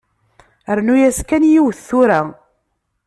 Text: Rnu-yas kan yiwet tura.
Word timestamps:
Rnu-yas 0.77 1.19
kan 1.29 1.43
yiwet 1.51 1.79
tura. 1.87 2.21